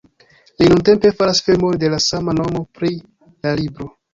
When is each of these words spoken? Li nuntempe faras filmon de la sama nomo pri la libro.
Li 0.61 0.69
nuntempe 0.71 1.11
faras 1.19 1.43
filmon 1.49 1.77
de 1.85 1.93
la 1.97 2.01
sama 2.09 2.35
nomo 2.41 2.65
pri 2.81 2.93
la 2.99 3.57
libro. 3.65 3.93